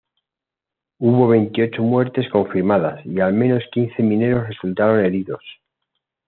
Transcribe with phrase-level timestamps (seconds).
[0.97, 5.43] Hubo veintiocho muertes confirmadas, y al menos quince mineros resultaron heridos.